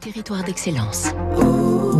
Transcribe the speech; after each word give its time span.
Territoire 0.00 0.44
d'excellence. 0.44 1.14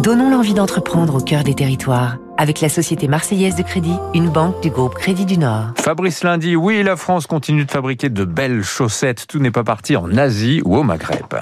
Donnons 0.02 0.30
l'envie 0.30 0.52
d'entreprendre 0.52 1.16
au 1.16 1.20
cœur 1.20 1.42
des 1.42 1.54
territoires 1.54 2.18
avec 2.36 2.60
la 2.60 2.68
Société 2.68 3.08
Marseillaise 3.08 3.56
de 3.56 3.62
Crédit, 3.62 3.96
une 4.12 4.28
banque 4.28 4.62
du 4.62 4.68
groupe 4.68 4.94
Crédit 4.94 5.24
du 5.24 5.38
Nord. 5.38 5.72
Fabrice 5.78 6.22
Lundi, 6.22 6.54
oui, 6.54 6.82
la 6.82 6.96
France 6.96 7.26
continue 7.26 7.64
de 7.64 7.70
fabriquer 7.70 8.10
de 8.10 8.24
belles 8.24 8.62
chaussettes. 8.62 9.26
Tout 9.26 9.38
n'est 9.38 9.50
pas 9.50 9.64
parti 9.64 9.96
en 9.96 10.14
Asie 10.18 10.60
ou 10.66 10.76
au 10.76 10.82
Maghreb. 10.82 11.34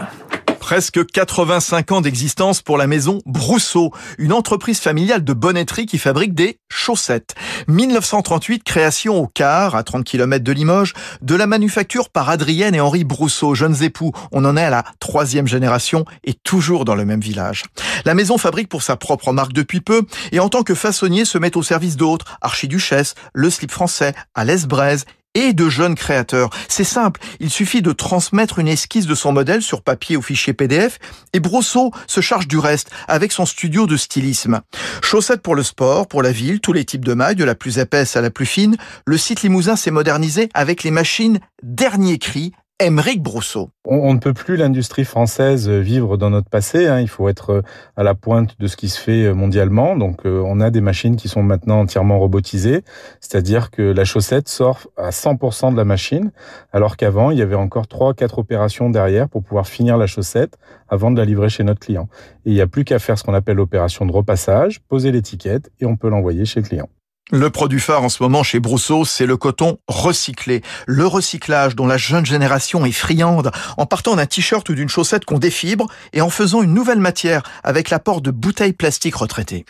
Presque 0.65 1.05
85 1.05 1.93
ans 1.93 2.01
d'existence 2.01 2.63
pour 2.63 2.79
la 2.79 2.87
maison 2.87 3.21
Brousseau, 3.27 3.93
une 4.17 4.33
entreprise 4.33 4.81
familiale 4.81 5.23
de 5.23 5.35
bonnetterie 5.35 5.85
qui 5.85 5.99
fabrique 5.99 6.33
des 6.33 6.59
chaussettes. 6.71 7.35
1938, 7.69 8.65
création 8.65 9.19
au 9.19 9.27
Car, 9.27 9.75
à 9.75 9.83
30 9.83 10.05
km 10.05 10.43
de 10.43 10.53
Limoges, 10.53 10.95
de 11.21 11.35
la 11.35 11.47
manufacture 11.47 12.09
par 12.09 12.31
Adrienne 12.31 12.75
et 12.75 12.81
Henri 12.81 13.05
Brousseau, 13.05 13.55
jeunes 13.55 13.83
époux. 13.83 14.13
On 14.33 14.47
en 14.47 14.57
est 14.57 14.65
à 14.65 14.71
la 14.71 14.85
troisième 15.01 15.47
génération 15.47 16.07
et 16.25 16.33
toujours 16.33 16.87
dans 16.87 16.95
le 16.95 17.05
même 17.05 17.21
village. 17.21 17.65
La 18.07 18.15
maison 18.15 18.39
fabrique 18.39 18.71
pour 18.71 18.83
sa 18.83 18.97
propre 18.97 19.33
marque 19.33 19.53
depuis 19.53 19.83
peu 19.83 20.07
et 20.33 20.41
en 20.41 20.49
tant 20.49 20.63
que 20.63 20.75
façonnier 20.75 21.27
se 21.27 21.37
met 21.37 21.59
au 21.59 21.63
service 21.63 21.99
d'autres, 21.99 22.39
Archiduchesse, 22.41 23.17
Le 23.35 23.51
Slip 23.51 23.71
Français, 23.71 24.15
Alès 24.35 24.65
Braise 24.65 25.05
et 25.35 25.53
de 25.53 25.69
jeunes 25.69 25.95
créateurs. 25.95 26.51
C'est 26.69 26.85
simple, 26.85 27.21
il 27.41 27.51
suffit 27.51 27.83
de 27.83 27.93
transmettre 27.93 28.59
une 28.59 28.69
esquisse 28.69 29.07
de 29.07 29.15
son 29.15 29.33
modèle 29.33 29.63
sur 29.63 29.83
papier 29.83 30.17
ou 30.17 30.23
fichier 30.23 30.53
PDF 30.53 30.99
et 31.33 31.41
Brosseau 31.41 31.93
se 32.07 32.21
charge 32.21 32.49
du 32.49 32.59
reste 32.59 32.91
avec 33.09 33.33
son 33.33 33.47
studio 33.47 33.87
de 33.87 33.97
stylisme. 33.97 34.61
Chaussettes 35.03 35.43
pour 35.43 35.55
le 35.55 35.63
sport, 35.63 36.07
pour 36.07 36.23
la 36.23 36.33
ville, 36.33 36.61
tous 36.61 36.73
les 36.73 36.85
types 36.85 37.05
de 37.05 37.15
mailles, 37.15 37.37
de 37.37 37.45
la 37.45 37.55
plus 37.55 37.79
épaisse 37.79 38.17
à 38.17 38.21
la 38.21 38.31
plus 38.31 38.47
fine, 38.47 38.77
le 39.07 39.19
site 39.19 39.43
limousin 39.43 39.77
s'est 39.77 39.91
modernisé 39.91 40.49
avec 40.55 40.83
les 40.83 40.91
machines 40.91 41.41
dernier 41.63 42.19
cri 42.19 42.53
Émeric 42.81 43.23
Brousseau. 43.23 43.71
On, 43.85 44.13
ne 44.15 44.19
peut 44.19 44.33
plus 44.33 44.57
l'industrie 44.57 45.05
française 45.05 45.71
vivre 45.71 46.17
dans 46.17 46.31
notre 46.31 46.51
passé. 46.51 46.89
Hein. 46.89 46.99
Il 46.99 47.09
faut 47.09 47.29
être 47.29 47.51
euh, 47.51 47.63
à 47.97 48.03
la 48.03 48.17
pointe 48.17 48.59
de 48.59 48.67
ce 48.67 48.77
qui 48.77 48.89
se 48.89 49.01
fait 49.01 49.27
euh, 49.27 49.33
mondialement. 49.33 49.97
Donc, 49.97 50.27
euh, 50.27 50.43
on 50.45 50.59
a 50.59 50.71
des 50.71 50.81
machines 50.81 51.15
qui 51.15 51.29
sont 51.29 51.45
maintenant 51.45 51.79
entièrement 51.79 52.19
robotisées, 52.19 52.83
c'est-à-dire 53.21 53.71
que 53.71 53.81
la 53.81 54.05
chaussette 54.05 54.49
sort 54.49 54.89
à 54.97 55.11
100% 55.11 55.71
de 55.71 55.77
la 55.77 55.85
machine, 55.85 56.33
alors 56.73 56.97
qu'avant, 56.97 57.31
il 57.31 57.39
y 57.39 57.43
avait 57.43 57.55
encore 57.55 57.87
trois, 57.87 58.13
quatre 58.13 58.41
opérations 58.41 58.91
derrière 58.91 59.29
pour 59.29 59.45
pouvoir 59.45 59.69
finir 59.69 59.97
la 59.97 60.09
chaussette 60.09 60.59
avant 60.89 61.13
de 61.13 61.17
la 61.17 61.25
livrer 61.25 61.51
chez 61.51 61.63
notre 61.63 61.81
client. 61.81 62.09
Et 62.45 62.51
il 62.51 62.55
n'y 62.55 62.61
a 62.61 62.67
plus 62.67 62.85
qu'à 62.85 62.99
faire 62.99 63.17
ce 63.17 63.23
qu'on 63.23 63.35
appelle 63.35 63.57
l'opération 63.57 64.05
de 64.05 64.11
repassage, 64.11 64.81
poser 64.89 65.13
l'étiquette 65.13 65.71
et 65.79 65.87
on 65.87 65.95
peut 65.95 66.09
l'envoyer 66.09 66.45
chez 66.45 66.61
le 66.61 66.67
client. 66.67 66.89
Le 67.33 67.49
produit 67.49 67.81
phare 67.81 68.03
en 68.03 68.11
ce 68.11 68.23
moment 68.23 68.43
chez 68.43 68.61
Brousseau, 68.61 69.07
c'est 69.07 69.25
le 69.25 69.39
coton 69.39 69.79
recyclé. 69.89 70.61
Le 70.87 71.07
recyclage 71.07 71.75
dont 71.75 71.87
la 71.87 71.97
jeune 71.97 72.27
génération 72.27 72.85
est 72.85 72.93
friande 72.93 73.51
en 73.79 73.87
partant 73.87 74.15
d'un 74.15 74.27
t-shirt 74.27 74.69
ou 74.69 74.75
d'une 74.75 74.91
chaussette 74.91 75.25
qu'on 75.25 75.39
défibre 75.39 75.87
et 76.13 76.21
en 76.21 76.29
faisant 76.29 76.63
une 76.63 76.75
nouvelle 76.75 77.01
matière 77.01 77.43
avec 77.63 77.89
l'apport 77.89 78.21
de 78.21 78.31
bouteilles 78.31 78.75
plastiques 78.75 79.17
retraitées. 79.17 79.65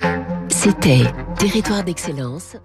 C'était 0.49 1.05
Territoire 1.39 1.85
d'excellence. 1.85 2.57